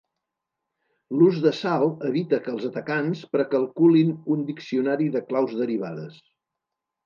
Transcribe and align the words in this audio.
L'ús 1.19 1.37
de 1.43 1.51
sal 1.57 1.85
evita 2.09 2.41
que 2.47 2.51
els 2.55 2.65
atacants 2.71 3.23
pre-calculin 3.37 4.17
un 4.37 4.43
diccionari 4.51 5.15
de 5.19 5.25
claus 5.31 5.57
derivades. 5.63 6.21